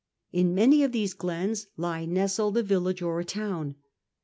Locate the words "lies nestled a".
1.77-2.63